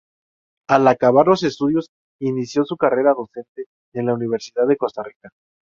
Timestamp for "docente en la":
3.13-4.15